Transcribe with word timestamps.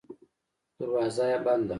دروازه 0.79 1.25
یې 1.31 1.37
بنده 1.45 1.67
وه. 1.67 1.69